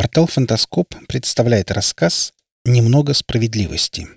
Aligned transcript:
Портал 0.00 0.26
«Фантаскоп» 0.28 0.94
представляет 1.08 1.70
рассказ 1.70 2.32
«Немного 2.64 3.12
справедливости». 3.12 4.08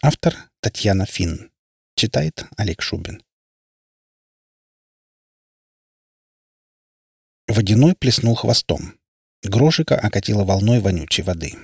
Автор 0.00 0.36
Татьяна 0.60 1.04
Финн. 1.04 1.50
Читает 1.96 2.46
Олег 2.56 2.80
Шубин. 2.80 3.20
Водяной 7.48 7.96
плеснул 7.96 8.36
хвостом. 8.36 9.00
Грошика 9.42 9.98
окатила 9.98 10.44
волной 10.44 10.78
вонючей 10.78 11.24
воды. 11.24 11.56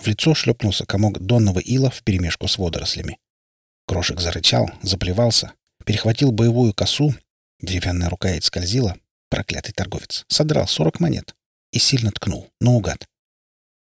В 0.00 0.08
лицо 0.08 0.34
шлепнулся 0.34 0.84
комок 0.84 1.20
донного 1.20 1.60
ила 1.60 1.90
вперемешку 1.90 2.48
с 2.48 2.58
водорослями. 2.58 3.20
Грошик 3.86 4.18
зарычал, 4.18 4.68
заплевался, 4.82 5.52
перехватил 5.84 6.32
боевую 6.32 6.74
косу, 6.74 7.14
деревянная 7.60 8.08
рукоять 8.08 8.42
скользила, 8.42 8.96
проклятый 9.30 9.72
торговец, 9.72 10.24
содрал 10.26 10.66
сорок 10.66 10.98
монет 10.98 11.36
и 11.76 11.78
сильно 11.78 12.10
ткнул, 12.10 12.50
наугад. 12.58 13.06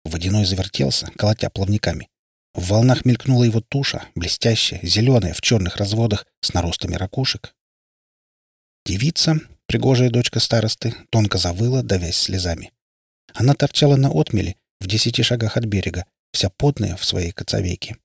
Водяной 0.06 0.46
завертелся, 0.46 1.08
колотя 1.18 1.50
плавниками. 1.50 2.10
В 2.54 2.68
волнах 2.68 3.06
мелькнула 3.06 3.44
его 3.44 3.60
туша, 3.60 4.06
блестящая, 4.14 4.80
зеленая, 4.84 5.34
в 5.34 5.42
черных 5.42 5.78
разводах, 5.78 6.28
с 6.42 6.54
наростами 6.54 6.94
ракушек. 6.94 7.56
Девица, 8.86 9.40
пригожая 9.66 10.12
дочка 10.12 10.40
старосты, 10.40 10.94
тонко 11.10 11.40
завыла, 11.40 11.82
давясь 11.82 12.18
слезами. 12.18 12.72
Она 13.34 13.56
торчала 13.56 13.96
на 13.96 14.10
отмеле, 14.10 14.58
в 14.80 14.86
десяти 14.86 15.24
шагах 15.24 15.58
от 15.58 15.66
берега, 15.66 16.06
вся 16.34 16.52
потная 16.52 16.96
в 16.96 17.04
своей 17.04 17.32
коцовейке. 17.32 17.98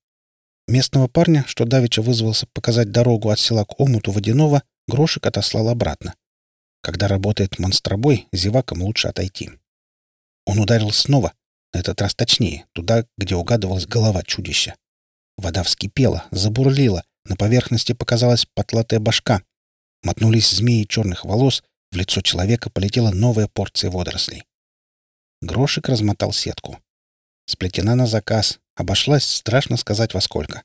Местного 0.69 1.07
парня, 1.07 1.45
что 1.47 1.67
давеча 1.67 2.01
вызвался 2.01 2.47
показать 2.55 2.93
дорогу 2.93 3.29
от 3.29 3.39
села 3.39 3.67
к 3.67 3.79
омуту 3.79 4.11
водяного, 4.11 4.63
Грошик 4.89 5.27
отослал 5.27 5.69
обратно. 5.69 6.15
Когда 6.81 7.09
работает 7.09 7.59
монстробой, 7.59 8.27
зевакам 8.33 8.81
лучше 8.83 9.09
отойти. 9.09 9.51
Он 10.47 10.61
ударил 10.61 10.91
снова, 10.93 11.35
на 11.75 11.81
этот 11.81 12.01
раз 12.01 12.15
точнее, 12.15 12.65
туда, 12.73 13.05
где 13.19 13.35
угадывалась 13.35 13.87
голова 13.87 14.23
чудища. 14.23 14.75
Вода 15.37 15.63
вскипела, 15.63 16.25
забурлила, 16.31 17.05
на 17.25 17.37
поверхности 17.37 17.93
показалась 17.93 18.47
потлатая 18.55 19.01
башка. 19.01 19.43
Мотнулись 20.03 20.51
змеи 20.51 20.85
черных 20.85 21.25
волос, 21.25 21.63
в 21.91 21.97
лицо 21.97 22.21
человека 22.23 22.71
полетела 22.71 23.11
новая 23.11 23.49
порция 23.49 23.91
водорослей. 23.91 24.45
Грошик 25.43 25.89
размотал 25.89 26.33
сетку. 26.33 26.79
Сплетена 27.47 27.95
на 27.95 28.07
заказ, 28.07 28.59
обошлась, 28.75 29.25
страшно 29.25 29.77
сказать 29.77 30.15
во 30.15 30.21
сколько. 30.21 30.63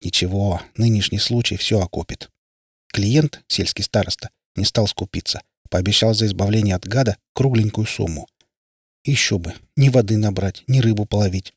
Ничего, 0.00 0.62
нынешний 0.76 1.18
случай 1.18 1.56
все 1.56 1.80
окупит. 1.80 2.30
Клиент, 2.92 3.42
сельский 3.48 3.84
староста, 3.84 4.30
не 4.56 4.64
стал 4.64 4.86
скупиться. 4.86 5.42
Пообещал 5.70 6.14
за 6.14 6.26
избавление 6.26 6.74
от 6.74 6.86
гада 6.86 7.18
кругленькую 7.34 7.86
сумму. 7.86 8.26
Еще 9.08 9.38
бы, 9.38 9.54
ни 9.74 9.88
воды 9.88 10.18
набрать, 10.18 10.64
ни 10.66 10.80
рыбу 10.80 11.06
половить. 11.06 11.54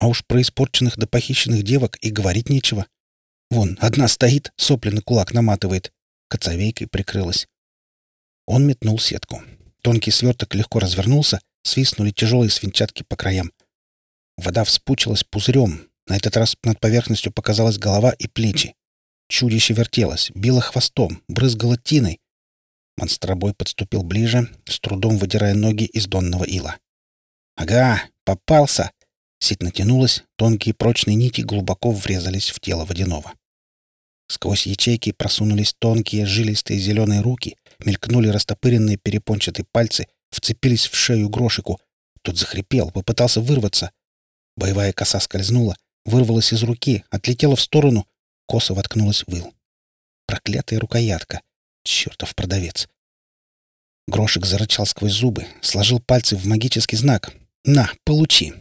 А 0.00 0.08
уж 0.08 0.26
про 0.26 0.42
испорченных 0.42 0.98
да 0.98 1.06
похищенных 1.06 1.62
девок 1.62 1.96
и 2.00 2.10
говорить 2.10 2.48
нечего. 2.48 2.86
Вон, 3.50 3.78
одна 3.80 4.08
стоит, 4.08 4.52
сопли 4.56 4.98
кулак 4.98 5.32
наматывает. 5.32 5.92
Коцовейкой 6.28 6.88
прикрылась. 6.88 7.46
Он 8.46 8.66
метнул 8.66 8.98
сетку. 8.98 9.44
Тонкий 9.82 10.10
сверток 10.10 10.56
легко 10.56 10.80
развернулся, 10.80 11.40
свистнули 11.62 12.10
тяжелые 12.10 12.50
свинчатки 12.50 13.04
по 13.04 13.14
краям. 13.14 13.52
Вода 14.36 14.64
вспучилась 14.64 15.22
пузырем. 15.22 15.88
На 16.08 16.16
этот 16.16 16.36
раз 16.36 16.56
над 16.64 16.80
поверхностью 16.80 17.30
показалась 17.30 17.78
голова 17.78 18.10
и 18.10 18.26
плечи. 18.26 18.74
Чудище 19.28 19.72
вертелось, 19.72 20.32
било 20.34 20.60
хвостом, 20.60 21.22
брызгало 21.28 21.78
тиной. 21.78 22.18
Монстробой 22.96 23.54
подступил 23.54 24.02
ближе, 24.02 24.50
с 24.64 24.80
трудом 24.80 25.16
выдирая 25.16 25.54
ноги 25.54 25.84
из 25.84 26.08
донного 26.08 26.42
ила. 26.42 26.76
«Ага, 27.58 28.04
попался!» 28.24 28.92
Сеть 29.40 29.62
натянулась, 29.62 30.22
тонкие 30.36 30.74
прочные 30.74 31.16
нити 31.16 31.40
глубоко 31.40 31.90
врезались 31.90 32.50
в 32.50 32.60
тело 32.60 32.84
водяного. 32.84 33.34
Сквозь 34.28 34.66
ячейки 34.66 35.10
просунулись 35.10 35.74
тонкие 35.76 36.24
жилистые 36.24 36.78
зеленые 36.78 37.20
руки, 37.20 37.56
мелькнули 37.80 38.28
растопыренные 38.28 38.96
перепончатые 38.96 39.66
пальцы, 39.72 40.06
вцепились 40.30 40.86
в 40.86 40.94
шею 40.94 41.28
грошику. 41.28 41.80
Тот 42.22 42.38
захрипел, 42.38 42.92
попытался 42.92 43.40
вырваться. 43.40 43.90
Боевая 44.56 44.92
коса 44.92 45.18
скользнула, 45.18 45.76
вырвалась 46.04 46.52
из 46.52 46.62
руки, 46.62 47.04
отлетела 47.10 47.56
в 47.56 47.60
сторону, 47.60 48.06
Косо 48.46 48.72
воткнулась 48.74 49.24
в 49.26 49.34
ил. 49.34 49.52
Проклятая 50.26 50.78
рукоятка. 50.78 51.40
Чертов 51.82 52.36
продавец. 52.36 52.88
Грошик 54.06 54.46
зарычал 54.46 54.86
сквозь 54.86 55.12
зубы, 55.12 55.46
сложил 55.60 55.98
пальцы 56.00 56.36
в 56.36 56.46
магический 56.46 56.96
знак. 56.96 57.32
«На, 57.70 57.92
получи!» 58.04 58.54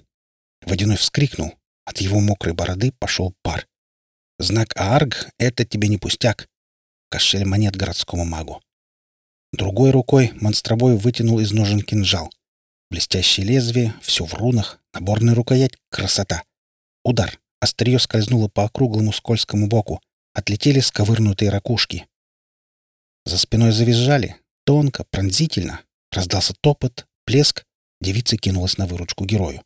Водяной 0.65 0.97
вскрикнул. 0.97 1.53
От 1.85 1.99
его 1.99 2.19
мокрой 2.19 2.53
бороды 2.53 2.91
пошел 2.91 3.33
пар. 3.41 3.65
«Знак 4.37 4.75
Аарг— 4.75 5.29
это 5.39 5.63
тебе 5.63 5.87
не 5.87 5.97
пустяк!» 5.97 6.49
Кошель 7.09 7.45
монет 7.45 7.77
городскому 7.77 8.25
магу. 8.25 8.61
Другой 9.53 9.91
рукой 9.91 10.33
монстробой 10.33 10.97
вытянул 10.97 11.39
из 11.39 11.53
ножен 11.53 11.79
кинжал. 11.79 12.29
Блестящее 12.91 13.45
лезвие, 13.45 13.93
все 14.01 14.25
в 14.25 14.33
рунах, 14.33 14.81
наборная 14.93 15.35
рукоять— 15.35 15.77
красота. 15.89 16.43
Удар. 17.05 17.39
Острие 17.61 17.99
скользнуло 17.99 18.49
по 18.49 18.65
округлому 18.65 19.13
скользкому 19.13 19.67
боку. 19.67 20.01
Отлетели 20.33 20.81
сковырнутые 20.81 21.49
ракушки. 21.49 22.07
За 23.23 23.37
спиной 23.37 23.71
завизжали. 23.71 24.35
Тонко, 24.65 25.05
пронзительно. 25.05 25.79
Раздался 26.11 26.53
топот, 26.59 27.07
плеск. 27.23 27.66
Девица 28.01 28.37
кинулась 28.37 28.77
на 28.77 28.85
выручку 28.85 29.25
герою. 29.25 29.63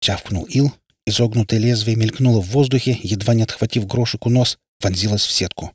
Чавкнул 0.00 0.44
ил. 0.44 0.72
Изогнутое 1.06 1.60
лезвие 1.60 1.96
мелькнуло 1.96 2.40
в 2.40 2.46
воздухе, 2.46 2.98
едва 3.02 3.34
не 3.34 3.42
отхватив 3.42 3.86
грошику 3.86 4.30
нос, 4.30 4.58
вонзилось 4.80 5.24
в 5.24 5.30
сетку. 5.30 5.72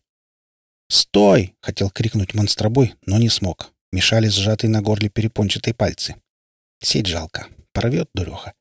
«Стой!»— 0.90 1.56
хотел 1.62 1.92
крикнуть 1.92 2.34
монстробой, 2.34 2.96
но 3.06 3.20
не 3.20 3.30
смог. 3.30 3.72
Мешали 3.92 4.28
сжатые 4.28 4.72
на 4.72 4.82
горле 4.82 5.10
перепончатые 5.10 5.74
пальцы. 5.74 6.16
Сеть 6.82 7.08
жалко. 7.08 7.48
Порвет 7.74 8.10
дуреха. 8.14 8.54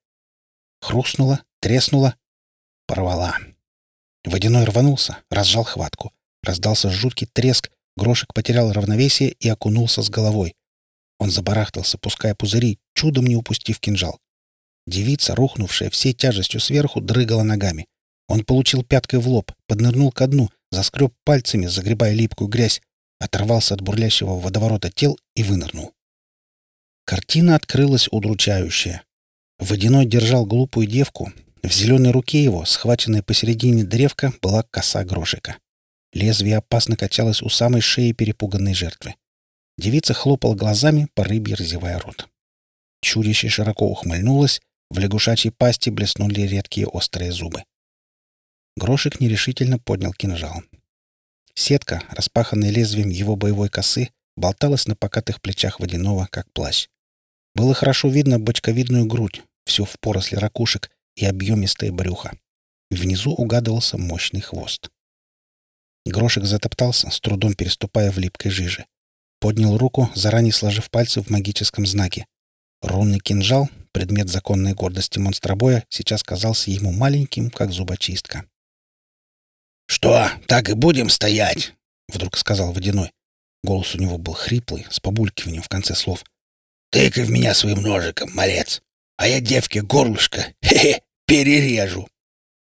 Хрустнуло, 0.81 1.43
треснуло, 1.61 2.17
Порвала. 2.87 3.37
Водяной 4.25 4.65
рванулся, 4.65 5.19
разжал 5.31 5.65
хватку. 5.65 6.13
Раздался 6.43 6.91
жуткий 6.91 7.27
треск, 7.27 7.71
грошек 7.97 8.33
потерял 8.33 8.73
равновесие 8.73 9.31
и 9.31 9.49
окунулся 9.49 10.03
с 10.03 10.09
головой. 10.09 10.55
Он 11.19 11.31
забарахтался, 11.31 11.99
пуская 11.99 12.35
пузыри, 12.35 12.79
чудом 12.95 13.27
не 13.27 13.37
упустив 13.37 13.81
кинжал. 13.81 14.19
Девица, 14.87 15.35
рухнувшая 15.35 15.91
всей 15.91 16.13
тяжестью 16.13 16.61
сверху, 16.61 17.01
дрыгала 17.01 17.43
ногами. 17.43 17.87
Он 18.29 18.45
получил 18.45 18.85
пяткой 18.85 19.21
в 19.21 19.29
лоб, 19.29 19.53
поднырнул 19.67 20.13
ко 20.13 20.27
дну, 20.27 20.51
заскреб 20.71 21.13
пальцами, 21.25 21.67
загребая 21.67 22.13
липкую 22.13 22.49
грязь, 22.49 22.81
оторвался 23.19 23.75
от 23.75 23.81
бурлящего 23.81 24.39
водоворота 24.39 24.91
тел 24.91 25.19
и 25.35 25.43
вынырнул. 25.43 25.93
Картина 27.05 27.57
открылась 27.57 28.09
удручающая. 28.11 29.03
Водяной 29.59 30.07
держал 30.07 30.47
глупую 30.47 30.87
девку, 30.87 31.33
в 31.63 31.73
зеленой 31.73 32.13
руке 32.13 32.43
его, 32.43 32.65
схваченная 32.65 33.23
посередине 33.23 33.85
древка, 33.85 34.33
была 34.41 34.63
коса 34.63 35.05
грошика. 35.05 35.59
Лезвие 36.13 36.59
опасно 36.59 36.97
качалось 36.97 37.43
у 37.43 37.49
самой 37.49 37.81
шеи 37.81 38.13
перепуганной 38.13 38.75
жертвы. 38.75 39.15
Девица 39.79 40.13
хлопала 40.13 40.57
глазами, 40.57 41.09
по 41.15 41.23
рыбе 41.23 41.55
разевая 41.55 42.01
рот. 42.01 42.29
Чудище 43.01 43.49
широко 43.49 43.87
ухмыльнулось, 43.87 44.61
в 44.91 44.99
лягушачьей 44.99 45.53
пасти 45.53 45.91
блеснули 45.91 46.41
редкие 46.41 46.89
острые 46.89 47.31
зубы. 47.31 47.63
Грошик 48.77 49.21
нерешительно 49.21 49.79
поднял 49.79 50.13
кинжал. 50.13 50.65
Сетка, 51.55 52.03
распаханная 52.11 52.71
лезвием 52.71 53.09
его 53.09 53.37
боевой 53.37 53.69
косы, 53.69 54.11
болталась 54.37 54.87
на 54.89 54.97
покатых 54.97 55.41
плечах 55.41 55.79
водяного, 55.79 56.27
как 56.31 56.53
плащ. 56.53 56.89
Было 57.55 57.73
хорошо 57.73 58.09
видно 58.09 58.41
бочковидную 58.41 59.07
грудь, 59.07 59.43
всю 59.65 59.85
в 59.85 59.99
поросли 60.01 60.37
ракушек, 60.37 60.91
и 61.15 61.25
объемистое 61.25 61.91
брюхо. 61.91 62.39
Внизу 62.91 63.33
угадывался 63.33 63.99
мощный 63.99 64.41
хвост. 64.41 64.89
Грошек 66.07 66.45
затоптался, 66.45 67.11
с 67.11 67.21
трудом 67.21 67.55
переступая 67.55 68.13
в 68.13 68.19
липкой 68.19 68.53
жиже. 68.53 68.87
Поднял 69.41 69.77
руку, 69.77 70.11
заранее 70.15 70.53
сложив 70.53 70.91
пальцы 70.91 71.23
в 71.23 71.31
магическом 71.31 71.87
знаке. 71.87 72.27
Рунный 72.83 73.19
кинжал, 73.21 73.69
предмет 73.93 74.29
законной 74.29 74.75
гордости 74.75 75.19
монстробоя, 75.19 75.85
сейчас 75.89 76.23
казался 76.23 76.71
ему 76.71 76.93
маленьким, 76.93 77.51
как 77.51 77.73
зубочистка. 77.73 78.45
«Что, 79.87 80.31
так 80.47 80.69
и 80.69 80.75
будем 80.75 81.09
стоять?»— 81.09 81.75
вдруг 82.09 82.37
сказал 82.37 82.73
Водяной. 82.73 83.13
Голос 83.63 83.95
у 83.95 83.99
него 83.99 84.19
был 84.19 84.35
хриплый, 84.35 84.87
с 84.91 85.01
побулькиванием 85.01 85.63
в 85.63 85.69
конце 85.69 85.95
слов. 85.95 86.25
«Тыкай 86.91 87.25
в 87.25 87.31
меня 87.31 87.55
своим 87.55 87.83
ножиком, 87.83 88.31
малец, 88.35 88.83
а 89.17 89.27
я 89.27 89.41
девке 89.41 89.83
горлышко, 89.83 90.53
хе-хе, 90.65 91.03
Перережу!» 91.27 92.09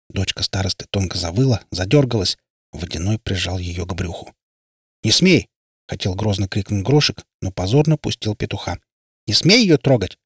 Дочка 0.10 0.44
старосты 0.44 0.86
тонко 0.90 1.18
завыла, 1.18 1.62
задергалась. 1.72 2.38
Водяной 2.72 3.20
прижал 3.20 3.58
ее 3.58 3.86
к 3.86 3.94
брюху. 3.94 4.34
«Не 5.04 5.12
смей!»— 5.12 5.50
хотел 5.88 6.16
грозно 6.16 6.48
крикнуть 6.48 6.84
Грошек, 6.84 7.26
но 7.42 7.52
позорно 7.52 7.98
пустил 7.98 8.36
петуха. 8.36 8.80
«Не 9.28 9.34
смей 9.34 9.62
ее 9.62 9.78
трогать!» 9.78 10.18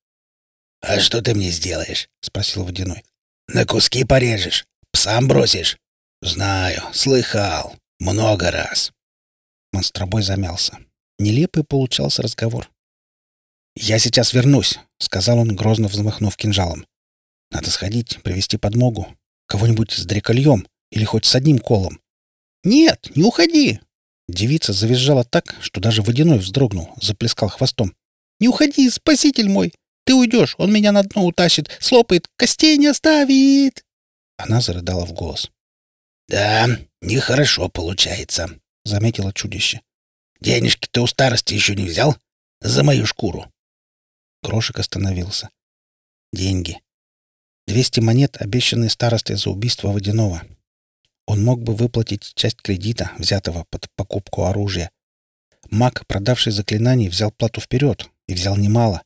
«А 0.82 1.00
что 1.00 1.22
ты 1.22 1.34
мне 1.34 1.50
сделаешь?»— 1.50 2.10
спросил 2.22 2.64
Водяной. 2.64 3.04
«На 3.48 3.66
куски 3.66 4.04
порежешь? 4.04 4.66
Псам 4.92 5.28
бросишь?» 5.28 5.78
«Знаю, 6.22 6.84
слыхал. 6.94 7.76
Много 8.00 8.52
раз». 8.52 8.92
Монстробой 9.72 10.24
замялся. 10.24 10.78
Нелепый 11.18 11.64
получался 11.64 12.22
разговор. 12.22 12.70
«Я 13.76 14.00
сейчас 14.00 14.34
вернусь»,— 14.34 14.80
сказал 15.00 15.40
он, 15.40 15.56
грозно 15.56 15.88
взмахнув 15.88 16.36
кинжалом. 16.36 16.86
«Надо 17.52 17.70
сходить, 17.72 18.22
привести 18.24 18.58
подмогу. 18.58 19.16
Кого-нибудь 19.48 19.92
с 19.92 20.06
дрекольем 20.06 20.68
или 20.92 21.06
хоть 21.06 21.26
с 21.26 21.36
одним 21.36 21.60
колом». 21.60 22.02
«Нет, 22.64 23.16
не 23.16 23.24
уходи!» 23.24 23.80
Девица 24.30 24.74
завизжала 24.74 25.24
так, 25.24 25.56
что 25.60 25.82
даже 25.82 26.04
водяной 26.04 26.38
вздрогнул, 26.38 26.94
заплескал 27.02 27.50
хвостом. 27.50 27.96
«Не 28.40 28.48
уходи, 28.48 28.88
спаситель 28.92 29.50
мой! 29.50 29.74
Ты 30.06 30.14
уйдешь, 30.14 30.54
он 30.60 30.72
меня 30.72 30.92
на 30.92 31.02
дно 31.02 31.26
утащит, 31.26 31.76
слопает, 31.80 32.28
костей 32.36 32.78
не 32.78 32.86
оставит!» 32.86 33.84
Она 34.38 34.62
зарыдала 34.62 35.08
в 35.08 35.14
голос. 35.14 35.50
«Да, 36.28 36.68
нехорошо 37.02 37.70
получается»,— 37.70 38.60
заметило 38.86 39.34
чудище. 39.34 39.82
«Денежки 40.40 40.88
ты 40.92 41.02
у 41.02 41.08
старости 41.08 41.56
еще 41.56 41.76
не 41.76 41.86
взял? 41.88 42.16
За 42.62 42.84
мою 42.84 43.08
шкуру». 43.08 43.52
Крошек 44.44 44.78
остановился. 44.78 45.50
Деньги. 46.32 46.80
Двести 47.66 48.00
монет, 48.00 48.38
обещанные 48.40 48.92
старостой 48.92 49.38
за 49.38 49.50
убийство 49.50 49.88
Водяного. 49.88 50.44
Он 51.30 51.44
мог 51.44 51.62
бы 51.62 51.76
выплатить 51.76 52.34
часть 52.34 52.60
кредита, 52.60 53.12
взятого 53.20 53.64
под 53.70 53.86
покупку 53.96 54.46
оружия. 54.46 54.90
Маг, 55.70 56.08
продавший 56.08 56.52
заклинание, 56.52 57.08
взял 57.08 57.32
плату 57.32 57.62
вперед 57.62 58.10
и 58.28 58.34
взял 58.34 58.58
немало. 58.58 59.04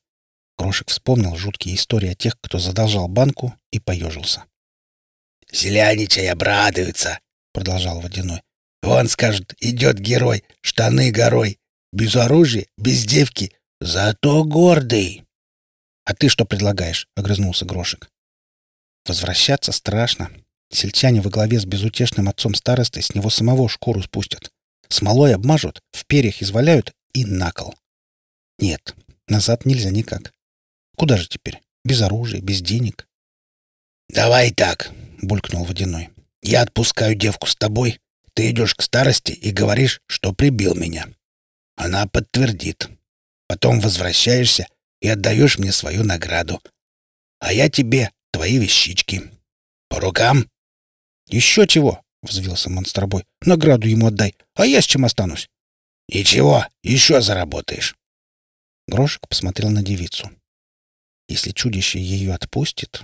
Крошек 0.55 0.87
вспомнил 0.87 1.35
жуткие 1.35 1.75
истории 1.75 2.11
о 2.11 2.15
тех, 2.15 2.39
кто 2.39 2.59
задолжал 2.59 3.09
банку, 3.09 3.53
и 3.71 3.81
поежился. 3.81 4.45
«Селяничай 5.51 6.29
обрадуются»,— 6.29 7.19
продолжал 7.53 7.99
Водяной. 7.99 8.41
«Он 8.83 9.09
скажет, 9.09 9.53
идет 9.59 9.99
герой, 9.99 10.45
штаны 10.61 11.11
горой, 11.11 11.59
без 11.91 12.15
оружия, 12.15 12.67
без 12.77 13.03
девки, 13.03 13.51
зато 13.81 14.45
гордый». 14.45 15.25
«А 16.05 16.15
ты 16.15 16.29
что 16.29 16.45
предлагаешь?»— 16.45 17.09
огрызнулся 17.17 17.65
Грошек. 17.65 18.09
«Возвращаться 19.05 19.73
страшно. 19.73 20.31
Сельчане 20.73 21.21
во 21.21 21.29
главе 21.29 21.59
с 21.59 21.65
безутешным 21.65 22.27
отцом 22.29 22.55
старостой 22.55 23.03
с 23.03 23.13
него 23.13 23.29
самого 23.29 23.69
шкуру 23.69 24.01
спустят. 24.01 24.51
Смолой 24.89 25.35
обмажут, 25.35 25.81
в 25.91 26.05
перьях 26.05 26.41
изваляют 26.41 26.93
и 27.13 27.25
на 27.25 27.51
кол. 27.51 27.75
Нет, 28.59 28.95
назад 29.27 29.65
нельзя 29.65 29.91
никак. 29.91 30.33
Куда 30.97 31.17
же 31.17 31.27
теперь? 31.27 31.61
Без 31.85 32.01
оружия, 32.01 32.41
без 32.41 32.61
денег. 32.61 33.07
«Давай 34.09 34.51
так»,— 34.51 34.91
булькнул 35.21 35.63
Водяной. 35.63 36.09
«Я 36.41 36.61
отпускаю 36.61 37.15
девку 37.15 37.47
с 37.47 37.55
тобой. 37.55 37.99
Ты 38.33 38.49
идешь 38.49 38.75
к 38.75 38.81
старости 38.81 39.31
и 39.31 39.51
говоришь, 39.51 40.01
что 40.07 40.33
прибил 40.33 40.75
меня. 40.75 41.07
Она 41.75 42.07
подтвердит. 42.07 42.89
Потом 43.47 43.79
возвращаешься 43.79 44.67
и 45.01 45.07
отдаешь 45.07 45.57
мне 45.57 45.71
свою 45.71 46.03
награду. 46.03 46.61
А 47.39 47.53
я 47.53 47.69
тебе 47.69 48.11
твои 48.31 48.57
вещички. 48.57 49.31
По 49.89 49.99
рукам?» 49.99 50.47
«Еще 51.27 51.67
чего?»— 51.67 52.01
взвился 52.21 52.69
монстробой. 52.69 53.25
«Награду 53.41 53.87
ему 53.87 54.07
отдай, 54.07 54.35
а 54.55 54.65
я 54.65 54.81
с 54.81 54.85
чем 54.85 55.05
останусь?» 55.05 55.49
«Ничего, 56.09 56.65
еще 56.83 57.21
заработаешь». 57.21 57.95
Грошек 58.87 59.27
посмотрел 59.27 59.69
на 59.69 59.81
девицу. 59.81 60.29
«Если 61.27 61.51
чудище 61.51 61.99
ее 61.99 62.33
отпустит...» 62.33 63.03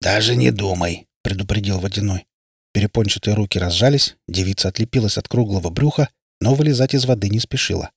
«Даже 0.00 0.34
не 0.34 0.50
думай»,— 0.50 1.06
предупредил 1.22 1.78
Водяной. 1.78 2.26
Перепончатые 2.72 3.34
руки 3.34 3.58
разжались, 3.58 4.16
девица 4.28 4.68
отлепилась 4.68 5.18
от 5.18 5.28
круглого 5.28 5.70
брюха, 5.70 6.08
но 6.40 6.54
вылезать 6.54 6.94
из 6.94 7.04
воды 7.04 7.28
не 7.28 7.40
спешила. 7.40 7.90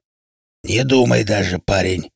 «Не 0.63 0.83
думай 0.83 1.23
даже, 1.23 1.59
парень». 1.59 2.11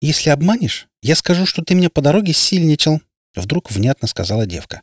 «Если 0.00 0.30
обманешь, 0.30 0.88
я 1.02 1.16
скажу, 1.16 1.44
что 1.46 1.62
ты 1.62 1.74
меня 1.74 1.90
по 1.90 2.00
дороге 2.00 2.32
сильничал»,— 2.32 3.00
вдруг 3.34 3.70
внятно 3.70 4.06
сказала 4.06 4.46
девка. 4.46 4.82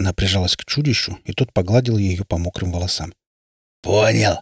Она 0.00 0.14
прижалась 0.14 0.56
к 0.56 0.64
чудищу, 0.64 1.18
и 1.26 1.34
тот 1.34 1.52
погладил 1.52 1.98
ее 1.98 2.24
по 2.24 2.38
мокрым 2.38 2.72
волосам. 2.72 3.12
«Понял. 3.82 4.40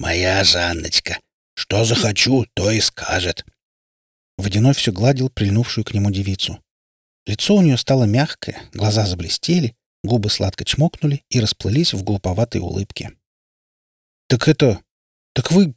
Моя 0.00 0.42
Жанночка. 0.42 1.20
Что 1.54 1.84
захочу, 1.84 2.44
то 2.54 2.72
и 2.72 2.80
скажет». 2.80 3.46
Водяной 4.36 4.74
все 4.74 4.90
гладил 4.90 5.30
прильнувшую 5.30 5.84
к 5.84 5.94
нему 5.94 6.10
девицу. 6.10 6.60
Лицо 7.24 7.54
у 7.54 7.62
нее 7.62 7.76
стало 7.76 8.02
мягкое, 8.02 8.60
глаза 8.72 9.06
заблестели, 9.06 9.76
губы 10.02 10.28
сладко 10.28 10.64
чмокнули 10.64 11.22
и 11.30 11.38
расплылись 11.38 11.94
в 11.94 12.02
глуповатой 12.02 12.60
улыбке. 12.60 13.12
«Так 14.26 14.48
это... 14.48 14.80
Так 15.34 15.52
вы... 15.52 15.76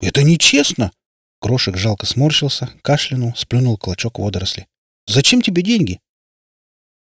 Это 0.00 0.22
нечестно!» 0.22 0.90
Крошек 1.38 1.76
жалко 1.76 2.06
сморщился, 2.06 2.70
кашлянул, 2.80 3.34
сплюнул 3.36 3.76
клочок 3.76 4.18
водоросли. 4.18 4.68
«Зачем 5.06 5.42
тебе 5.42 5.60
деньги?» 5.60 6.00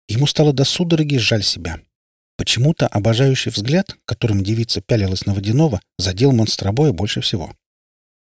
Ему 0.07 0.27
стало 0.27 0.53
до 0.53 0.63
судороги 0.63 1.17
жаль 1.17 1.43
себя. 1.43 1.79
Почему-то 2.37 2.87
обожающий 2.87 3.51
взгляд, 3.51 3.95
которым 4.05 4.43
девица 4.43 4.81
пялилась 4.81 5.25
на 5.25 5.33
Водяного, 5.33 5.81
задел 5.97 6.31
монстробоя 6.31 6.91
больше 6.91 7.21
всего. 7.21 7.53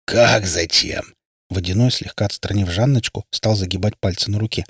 «Как 0.05 0.47
зачем?» 0.47 1.15
Водяной, 1.51 1.91
слегка 1.91 2.27
отстранив 2.27 2.71
Жанночку, 2.71 3.25
стал 3.31 3.55
загибать 3.55 3.99
пальцы 3.99 4.31
на 4.31 4.39
руке. 4.39 4.65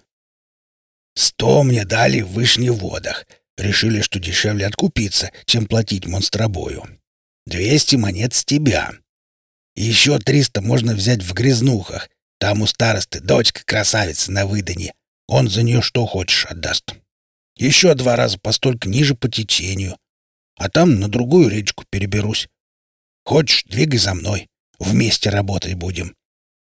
«Сто 1.14 1.62
мне 1.62 1.84
дали 1.84 2.20
в 2.20 2.28
вышневодах. 2.32 3.26
Решили, 3.56 4.00
что 4.00 4.18
дешевле 4.18 4.66
откупиться, 4.66 5.30
чем 5.44 5.66
платить 5.66 6.06
монстробою. 6.06 6.84
Двести 7.46 7.96
монет 7.96 8.34
с 8.34 8.44
тебя. 8.44 8.92
Еще 9.74 10.18
триста 10.18 10.60
можно 10.60 10.94
взять 10.94 11.22
в 11.22 11.32
грязнухах. 11.32 12.08
Там 12.38 12.62
у 12.62 12.66
старосты 12.66 13.20
дочка 13.20 13.62
красавица 13.64 14.32
на 14.32 14.46
выдане. 14.46 14.94
Он 15.28 15.48
за 15.48 15.62
нее 15.62 15.82
что 15.82 16.06
хочешь 16.06 16.46
отдаст. 16.46 16.94
Еще 17.56 17.94
два 17.94 18.16
раза 18.16 18.38
постолько 18.38 18.88
ниже 18.88 19.14
по 19.14 19.28
течению. 19.28 19.96
А 20.56 20.69
там 20.69 21.00
на 21.00 21.08
другую 21.08 21.48
речку 21.48 21.84
переберусь. 21.90 22.48
Хочешь, 23.24 23.64
двигай 23.64 23.98
за 23.98 24.14
мной. 24.14 24.48
Вместе 24.78 25.30
работать 25.30 25.74
будем. 25.74 26.14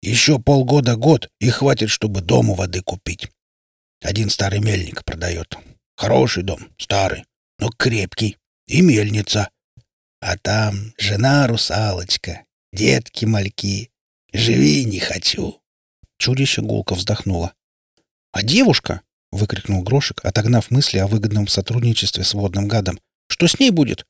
Еще 0.02 0.40
полгода-год, 0.40 1.30
и 1.40 1.50
хватит, 1.50 1.90
чтобы 1.90 2.22
дому 2.22 2.54
воды 2.54 2.82
купить. 2.82 3.30
Один 4.02 4.30
старый 4.30 4.60
мельник 4.60 5.04
продает. 5.04 5.58
Хороший 5.96 6.44
дом, 6.44 6.60
старый, 6.78 7.26
но 7.60 7.70
крепкий. 7.70 8.38
И 8.68 8.82
мельница. 8.82 9.50
А 10.20 10.38
там 10.38 10.94
жена-русалочка, 10.98 12.44
детки-мальки. 12.74 13.90
Живи 14.34 14.84
не 14.86 15.00
хочу. 15.00 15.62
Чудище 16.18 16.62
гулко 16.62 16.96
вздохнуло. 16.96 17.54
«А 18.38 18.44
девушка?»— 18.44 19.02
выкрикнул 19.32 19.82
Грошек, 19.82 20.24
отогнав 20.24 20.70
мысли 20.70 21.00
о 21.00 21.08
выгодном 21.08 21.48
сотрудничестве 21.48 22.24
с 22.24 22.36
водным 22.36 22.68
гадом. 22.68 23.00
«Что 23.28 23.48
с 23.48 23.60
ней 23.60 23.72
будет?» 23.72 24.06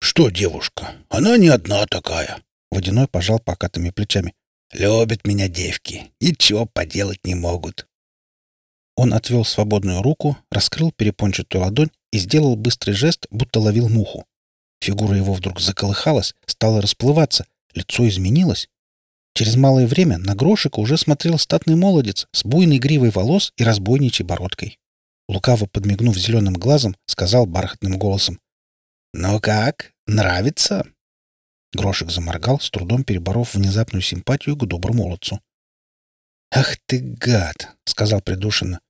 «Что 0.00 0.30
девушка? 0.30 0.94
Она 1.08 1.36
не 1.36 1.48
одна 1.48 1.84
такая!» 1.86 2.40
Водяной 2.70 3.08
пожал 3.08 3.40
покатыми 3.40 3.90
плечами. 3.90 4.34
«Любят 4.72 5.26
меня 5.26 5.48
девки. 5.48 6.12
Ничего 6.20 6.64
поделать 6.66 7.18
не 7.24 7.34
могут». 7.34 7.88
Он 8.94 9.12
отвел 9.12 9.44
свободную 9.44 10.00
руку, 10.00 10.38
раскрыл 10.52 10.92
перепончатую 10.92 11.62
ладонь 11.62 11.90
и 12.12 12.18
сделал 12.18 12.54
быстрый 12.54 12.92
жест, 12.92 13.26
будто 13.32 13.58
ловил 13.58 13.88
муху. 13.88 14.26
Фигура 14.80 15.16
его 15.16 15.34
вдруг 15.34 15.58
заколыхалась, 15.58 16.36
стала 16.46 16.80
расплываться, 16.80 17.46
лицо 17.74 18.06
изменилось. 18.06 18.68
Через 19.38 19.54
малое 19.54 19.86
время 19.86 20.18
на 20.18 20.34
грошика 20.34 20.80
уже 20.80 20.96
смотрел 20.96 21.38
статный 21.38 21.76
молодец 21.76 22.26
с 22.32 22.42
буйной 22.42 22.78
гривой 22.78 23.10
волос 23.10 23.52
и 23.56 23.62
разбойничей 23.62 24.24
бородкой. 24.24 24.80
Лукаво 25.28 25.66
подмигнув 25.66 26.18
зеленым 26.18 26.54
глазом, 26.54 26.96
сказал 27.06 27.46
бархатным 27.46 27.98
голосом. 27.98 28.40
«Ну 29.14 29.38
как, 29.38 29.92
нравится?» 30.08 30.88
Грошик 31.72 32.10
заморгал, 32.10 32.58
с 32.58 32.68
трудом 32.68 33.04
переборов 33.04 33.54
внезапную 33.54 34.02
симпатию 34.02 34.56
к 34.56 34.66
доброму 34.66 35.04
молодцу. 35.04 35.40
«Ах 36.50 36.76
ты 36.86 36.98
гад!»— 36.98 37.76
сказал 37.84 38.20
придушенно. 38.20 38.80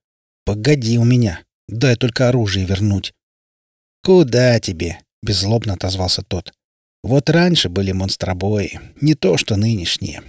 «Погоди 0.45 0.97
у 0.97 1.03
меня, 1.03 1.43
дай 1.67 1.95
только 1.95 2.27
оружие 2.27 2.65
вернуть». 2.65 3.13
«Куда 4.03 4.59
тебе?»— 4.59 4.99
беззлобно 5.21 5.73
отозвался 5.73 6.23
тот. 6.23 6.51
«Вот 7.03 7.29
раньше 7.29 7.69
были 7.69 7.91
монстробои, 7.91 8.79
не 8.99 9.13
то 9.13 9.37
что 9.37 9.55
нынешние. 9.55 10.23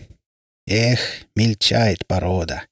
Эх, 0.73 1.27
мельчает 1.35 2.07
порода. 2.07 2.69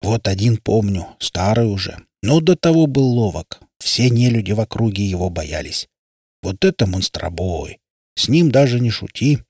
Вот 0.00 0.28
один 0.28 0.56
помню, 0.56 1.16
старый 1.18 1.66
уже, 1.66 1.98
но 2.22 2.40
до 2.40 2.54
того 2.54 2.86
был 2.86 3.06
ловок. 3.06 3.60
Все 3.80 4.08
нелюди 4.08 4.52
в 4.52 4.60
округе 4.60 5.04
его 5.04 5.30
боялись. 5.30 5.88
Вот 6.42 6.64
это 6.64 6.86
монстробой. 6.86 7.80
С 8.14 8.28
ним 8.28 8.52
даже 8.52 8.78
не 8.78 8.90
шути. 8.90 9.40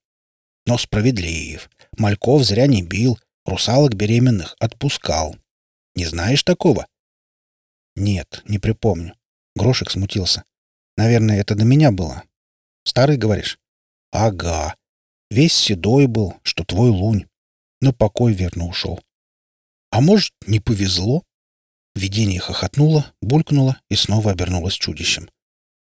Но 0.65 0.79
справедлив. 0.79 1.69
Мальков 1.99 2.43
зря 2.45 2.67
не 2.67 2.83
бил, 2.83 3.19
Русалок 3.45 3.95
беременных 3.95 4.57
отпускал. 4.59 5.37
Не 5.95 6.07
знаешь 6.07 6.43
такого? 6.43 6.87
Нет, 7.97 8.43
не 8.47 8.59
припомню. 8.59 9.15
Грошек 9.55 9.91
смутился. 9.91 10.45
Наверное, 10.97 11.39
это 11.39 11.55
до 11.55 11.67
меня 11.67 11.93
было. 11.93 12.23
Старый, 12.85 13.19
говоришь? 13.19 13.59
Ага. 14.11 14.75
Весь 15.31 15.53
седой 15.53 16.07
был, 16.07 16.37
что 16.45 16.65
твой 16.65 16.89
лунь. 16.89 17.27
На 17.81 17.93
покой 17.93 18.33
верно 18.33 18.67
ушел. 18.67 19.01
А 19.91 20.01
может, 20.01 20.33
не 20.47 20.61
повезло? 20.61 21.23
Видение 21.95 22.41
хохотнуло, 22.41 23.13
булькнуло 23.23 23.81
и 23.89 23.95
снова 23.95 24.33
обернулось 24.33 24.75
чудищем. 24.75 25.29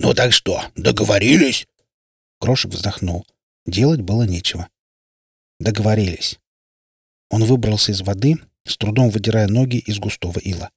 «Ну 0.01 0.15
так 0.15 0.33
что, 0.33 0.63
договорились?» 0.77 1.67
Грошек 2.41 2.71
вздохнул. 2.71 3.27
Делать 3.67 4.01
было 4.01 4.23
нечего. 4.23 4.69
Договорились. 5.59 6.39
Он 7.31 7.45
выбрался 7.45 7.91
из 7.93 8.01
воды, 8.03 8.37
с 8.65 8.77
трудом 8.77 9.11
выдирая 9.11 9.49
ноги 9.49 9.79
из 9.79 9.99
густого 9.99 10.39
ила. 10.39 10.71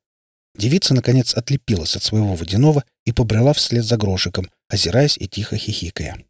Девица, 0.56 0.94
наконец, 0.94 1.36
отлепилась 1.36 1.96
от 1.96 2.04
своего 2.04 2.36
водяного 2.36 2.84
и 3.06 3.14
побрела 3.14 3.54
вслед 3.54 3.86
за 3.86 3.96
грошиком, 3.98 4.50
озираясь 4.68 5.18
и 5.18 5.28
тихо 5.28 5.56
хихикая. 5.56 6.26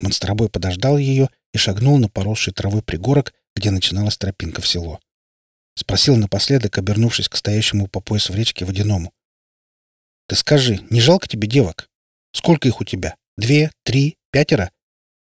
Монстробой 0.00 0.48
подождал 0.48 0.96
ее 0.98 1.28
и 1.52 1.58
шагнул 1.58 1.98
на 1.98 2.08
поросший 2.08 2.52
травой 2.52 2.82
пригорок, 2.82 3.34
где 3.58 3.72
начиналась 3.72 4.16
тропинка 4.16 4.60
в 4.60 4.68
село. 4.68 5.00
Спросил 5.74 6.16
напоследок, 6.16 6.78
обернувшись 6.78 7.28
к 7.28 7.36
стоящему 7.36 7.88
по 7.88 8.00
пояс 8.00 8.30
в 8.30 8.34
речке 8.34 8.64
водяному. 8.64 9.12
«Ты 10.28 10.36
скажи, 10.36 10.80
не 10.90 11.00
жалко 11.00 11.28
тебе 11.28 11.48
девок? 11.48 11.88
Сколько 12.32 12.68
их 12.68 12.80
у 12.80 12.84
тебя? 12.84 13.16
Две? 13.36 13.72
Три? 13.84 14.16
Пятеро? 14.30 14.70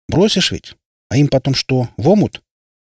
Бросишь 0.08 0.50
ведь? 0.50 0.74
А 1.10 1.16
им 1.16 1.28
потом 1.28 1.54
что, 1.54 1.88
в 1.96 2.08
омут? 2.08 2.42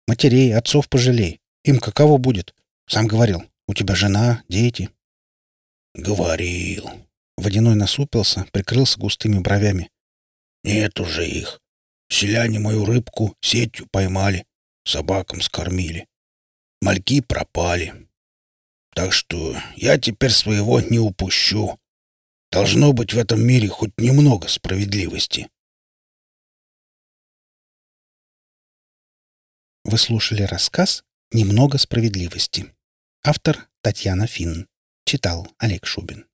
Матерей, 0.08 0.54
отцов 0.54 0.88
пожалей. 0.88 1.40
Им 1.64 1.78
каково 1.78 2.18
будет? 2.18 2.54
Сам 2.88 3.06
говорил, 3.06 3.44
у 3.68 3.74
тебя 3.74 3.94
жена, 3.94 4.42
дети». 4.48 4.90
«Говорил». 5.94 6.90
Водяной 7.36 7.76
насупился, 7.76 8.46
прикрылся 8.50 8.98
густыми 8.98 9.38
бровями. 9.38 9.90
«Нет 10.64 10.98
уже 10.98 11.28
их. 11.28 11.60
Селяне 12.08 12.58
мою 12.58 12.84
рыбку 12.84 13.36
сетью 13.40 13.86
поймали, 13.90 14.44
собакам 14.88 15.40
скормили. 15.40 16.08
Мальки 16.80 17.20
пропали. 17.20 18.08
Так 18.94 19.12
что 19.12 19.56
я 19.76 19.98
теперь 19.98 20.30
своего 20.30 20.80
не 20.80 20.98
упущу. 20.98 21.78
Должно 22.50 22.92
быть 22.92 23.12
в 23.12 23.18
этом 23.18 23.40
мире 23.40 23.68
хоть 23.68 23.92
немного 23.98 24.48
справедливости». 24.48 25.50
Вы 29.84 29.96
слушали 29.96 30.42
рассказ 30.42 31.02
«Немного 31.32 31.78
справедливости». 31.78 32.74
Автор 33.22 33.68
Татьяна 33.80 34.26
Финн. 34.26 34.68
Читал 35.04 35.48
Олег 35.58 35.86
Шубин. 35.86 36.27